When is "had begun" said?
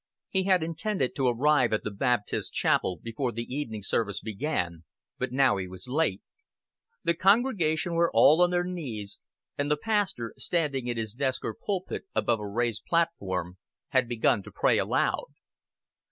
13.89-14.41